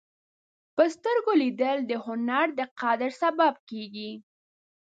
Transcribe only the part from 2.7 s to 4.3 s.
قدر سبب کېږي